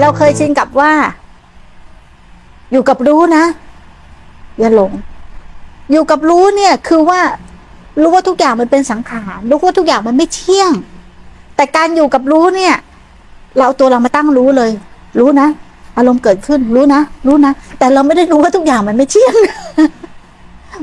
[0.00, 0.92] เราเคยชินกับว่า
[2.72, 3.44] อยู่กับรู้นะ
[4.60, 4.92] อย่าหลง
[5.92, 7.20] อยู่กับรู้เนี่ยคือว่า
[8.02, 10.72] รู้ว่าทุกอย่างมันเป็นสังขารรู้ว่าทุกอย่างมันไม่เที่ยง
[11.56, 12.74] แต่การอยู่กับรู้เนี่ย
[13.56, 14.70] เราเอาตัวเรามาตั้งรู้เลย
[15.18, 15.48] รู้นะ
[15.96, 19.34] อารมณ์เกิดขึ้นรู้นะรู้นะแต่เราไม่ได้รู้ว่าทุกอย่างมันไม่เที่ยง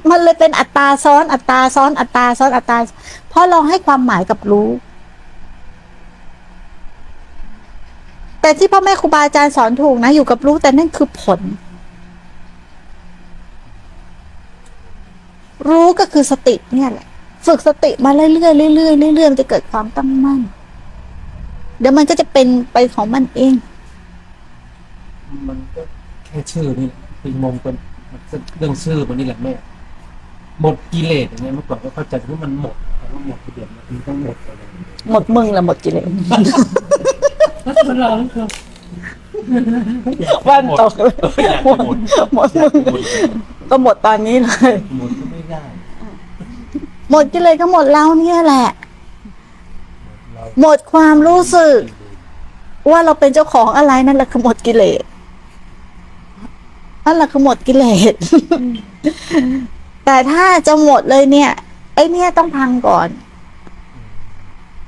[0.10, 2.78] มันเลยเป็นอัตราซ้อน อัตราซ้อน อัตราซ้อนอัตรา
[3.30, 4.68] เพราะเราให้ความหมายกับรู้
[8.46, 11.42] แต่ที่พ่อแม่ครูบาอาจารย์สอนถูกนะ อยู่กับรู้แต่นั่นคือผล
[15.68, 17.08] รู้ก็คือสติเนี่ยแหละ
[17.46, 18.30] ฝึกสติมาเรื่อ
[18.70, 20.42] ยๆเรื่อยๆเรื่อยๆมันจะเกิดความตั้งมั่น
[21.80, 23.54] เดี๋ยวมันก็จะเป็นไปของมันเอง
[25.48, 25.82] มันก็
[26.26, 26.88] แค่ชื่อนี่
[27.22, 27.76] เป็นมงเป็น
[28.12, 29.54] มันก็เรื่องชื่อมันนี่แหละแม่
[30.62, 36.10] หมดกิเลสอย่างเงี้ยเมื่อก่อนก็เข้าใจว่ามันหมดแต่ว่าหมดทีเดียวมันต้องหมดอะไรอย่างเงี้ยหมดมึงละหมดกิเลส
[37.66, 38.44] มันเราแล้วก็
[40.48, 41.14] วันตกเลย
[41.46, 41.98] อยากจะหมด
[42.36, 42.74] หมดมึง
[43.70, 45.62] ก็หมดตอนนี้เลย หมดก็ไม่ได้
[47.12, 48.68] หมดกิเลสก็หมดเราเนี่ยแหละ
[50.34, 51.78] เราหมดความรู้สึก
[52.92, 55.04] ว่าเราเป็นเจ้าของอะไรนั่นแหละคือหมดกิเลส
[57.06, 58.14] นั่นแหละคือหมดกิเลส
[60.06, 61.52] แต่ถ้าจะหมดเลยเนี่ย
[61.96, 63.08] ไอ้เนี่ยต้องพังก่อน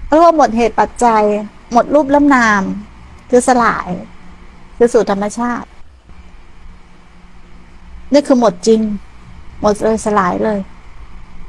[0.05, 1.23] เพราะว่าหมดเหตุปัจจัย
[1.73, 2.61] หมดรูปล้ำนาม
[3.29, 3.89] คือสลาย
[4.77, 5.67] คือสู่ธรรมชาติ
[8.13, 8.81] นี่คือหมดจริง
[9.61, 10.59] หมดเลยสลายเลย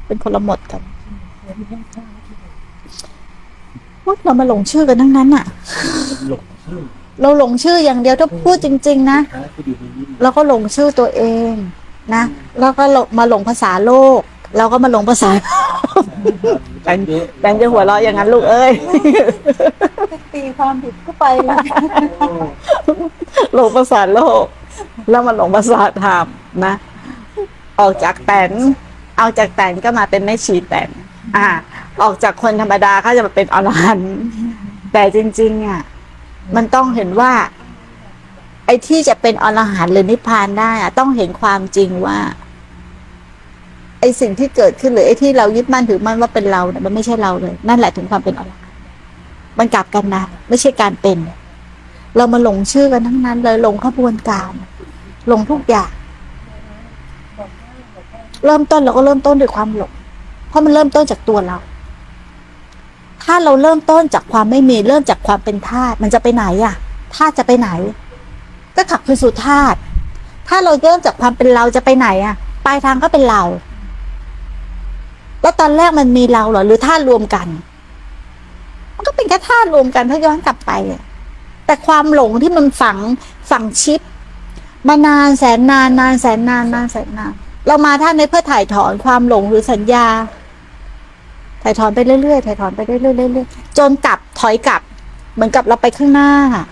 [0.05, 0.81] เป็นคนละหมดกัน
[4.03, 5.45] พูดเรามาหลงชื่อกันทั้งนั้นอะ
[6.29, 6.81] หลงชื่อ
[7.21, 11.53] เราหลงชื่ออย่างเดียวถ้าพูดจริง ๆ นะนะคืออยู่ในนี้เราก็หลงชื่อตัวเอง
[12.15, 12.23] นะ
[12.59, 14.19] แล้วก็หลงมาหลงภาษาโลก
[14.57, 15.29] เราก็มาหลงภาษา
[16.83, 16.99] แต่ง
[17.41, 18.73] แตนจะหัวเราะอย่างนั้นลูกเอ้ย
[20.33, 21.57] ตีความผิดก็ไปละ
[23.53, 24.45] หลงภาษาโลก
[25.09, 26.25] แล้วมาหลงภาษาธรรม
[26.65, 26.73] นะ
[27.79, 28.51] ออกจากแตน
[29.17, 30.89] เอาจากแตนก็มาเป็นแม่ชีแตน
[31.37, 31.47] อ่า
[32.03, 34.13] ออกจากคนธรรมดาก็จะมาเป็นอรหันต์
[34.93, 35.81] แต่จริง ๆ อะ
[36.55, 37.33] มันต้องเห็นว่า
[38.65, 42.19] ไอ้ที่จะเป็นอรหันต์หรือนิพพานได้อะต้องเห็นความจริงว่า
[43.99, 48.75] ไอสิ่งที่เกิดขึ้นหรือไอที่เรายึดมั่นถือมั่นว่าเป็นเราเนี่ยมันไม่ใช่เราเลย นั่นแหละถึงความเป็นอรหันต์
[49.59, 51.17] มันกลับกันนะไม่ใช่การเป็น
[52.17, 54.51] เรามาหลงชื่อกันทั้งนั้นเลยหลงขบวนการ
[55.27, 55.91] หลงทุกอย่าง
[58.45, 59.91] เริ่มต้นเราก็เริ่มต้นด้วยความหลง
[60.49, 61.57] เพราะมันเริ่มต้นจากตัวเรา
[63.23, 66.75] ถ้าเราเริ่มต้นจากความไม่มีเริ่มจากความเป็นธาตุมันจะไปไหนอะ
[67.15, 67.69] ธาตุจะไปไหน
[68.75, 69.77] ก็ขับคืนสู่ธาตุ
[70.47, 73.43] ถ้าเราเริ่มจากความเป็นเราจะไปไหนอะปลายทางก็เป็นเรา
[75.41, 77.47] แล้วตอนแรกมันมีเราเหรอ หรือธาตุรวมกัน
[78.95, 80.71] มันก็เป็นแค่ธาตุรวมกันถ้าย้อนกลับไป
[81.65, 82.97] แต่ความหลงที่มันฝัง
[83.49, 84.01] ฝังชิป
[84.87, 87.33] มานานแสนนานนานแสนนานนานแสนนาน
[87.67, 90.05] เรามาท่านในเพื่อถ่ายถอนความหลงหรือสัญญา
[91.63, 94.81] ถ่ายถอนไปเรื่อยๆถ่ายถอนไปเรื่อยๆเรื่อยๆจนกลับถอยกลับ
[95.35, 96.31] เหมือนกับเราไปข้างหน้า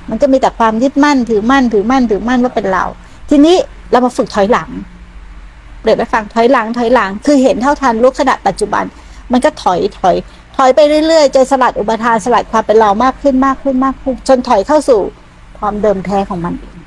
[0.09, 2.85] มันก็มีแต่ความยึดมั่นถือมั่นถือมั่นถือมั่นว่าเป็นเรา
[3.29, 3.55] ทีนี้
[3.91, 4.69] เรามาฝึกถอยหลัง
[5.81, 8.83] เปรียบไปฟังถอยหลังถอยหลัง คือเห็นเท่าทันรู้ขณะปัจจุบัน
[9.31, 10.15] มันก็ถอยถอย
[10.57, 14.99] ถอยไปเรื่อยๆจนสลัดอุปทานสลัดความเป็นเรามากขึ้นมากขึ้นมากขึ้น จนถอยเข้าสู่
[15.59, 16.77] ความเดิมแท้ของมันเอง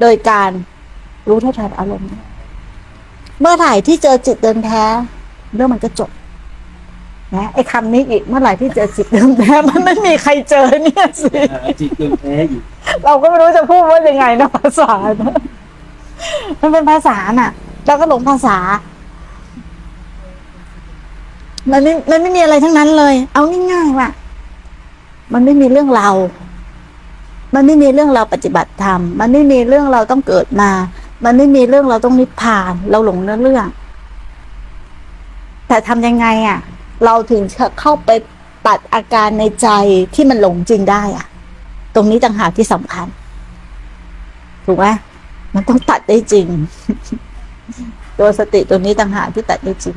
[0.00, 0.50] โดยการ
[1.28, 2.08] รู้เท่าทันอารมณ์
[3.40, 4.84] เมื่อไหร่ที่เจอจิตเดิมแท้
[5.54, 6.10] เรื่องมันก็จบ
[7.36, 12.60] นะไอ้คำนี้อีกเมื่อไหร่ที่เจอจิตเดิมแท้มันไม่มีใครเจอเนี่ยสิอ่าจิตเกินแท้อยู่
[13.04, 15.34] เราก็ไม่รู้จะพูดว่ายังไงนะภาษานะ
[16.60, 17.50] มันเป็นภาษาน่ะ
[17.86, 18.56] เราก็หลงภาษา
[21.70, 23.42] มันไม่มันไม่มีอะไรทั้งนั้นเลย เอา
[23.72, 24.08] ง่ายๆว่า
[25.32, 26.08] มันไม่มีเรื่องเรา
[27.54, 30.70] มันไม่มีเรื่องเราปฏิบัติธรรม มันไม่มีเรื่องเราต้องเกิดมา
[31.24, 33.66] มันไม่มีเรื่องเราต้องนิพพาน เราหลงเนื้อเรื่อง
[35.68, 36.58] แต่ทำยังไงอะ
[37.04, 38.10] เราถึงจะเข้าไป
[38.66, 39.68] ตัดอาการในใจ
[40.14, 41.26] ที่มันหลงจริงได้อะ
[41.94, 43.06] ตรงนี้ต่างหากที่สำคัญ
[44.66, 44.86] ถูกไหม
[45.54, 46.46] มันต้องตัดได้จริง
[48.18, 49.96] ตัวสติตัวนี้ต่างหากที่ตัดได้จริง